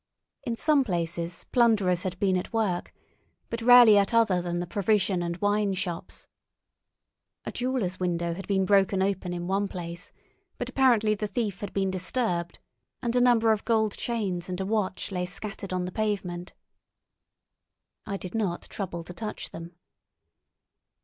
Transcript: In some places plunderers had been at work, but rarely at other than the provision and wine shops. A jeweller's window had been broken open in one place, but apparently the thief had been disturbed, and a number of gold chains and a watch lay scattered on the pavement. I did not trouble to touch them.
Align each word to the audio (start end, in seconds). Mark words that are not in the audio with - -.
In 0.41 0.55
some 0.55 0.83
places 0.83 1.43
plunderers 1.51 2.01
had 2.01 2.17
been 2.17 2.35
at 2.35 2.51
work, 2.51 2.91
but 3.51 3.61
rarely 3.61 3.99
at 3.99 4.15
other 4.15 4.41
than 4.41 4.59
the 4.59 4.65
provision 4.65 5.21
and 5.21 5.37
wine 5.37 5.75
shops. 5.75 6.25
A 7.45 7.51
jeweller's 7.51 7.99
window 7.99 8.33
had 8.33 8.47
been 8.47 8.65
broken 8.65 9.03
open 9.03 9.31
in 9.31 9.45
one 9.45 9.67
place, 9.67 10.11
but 10.57 10.69
apparently 10.69 11.13
the 11.13 11.27
thief 11.27 11.59
had 11.59 11.71
been 11.71 11.91
disturbed, 11.91 12.57
and 13.03 13.15
a 13.15 13.21
number 13.21 13.51
of 13.51 13.63
gold 13.63 13.95
chains 13.95 14.49
and 14.49 14.59
a 14.59 14.65
watch 14.65 15.11
lay 15.11 15.27
scattered 15.27 15.71
on 15.71 15.85
the 15.85 15.91
pavement. 15.91 16.53
I 18.03 18.17
did 18.17 18.33
not 18.33 18.63
trouble 18.63 19.03
to 19.03 19.13
touch 19.13 19.51
them. 19.51 19.75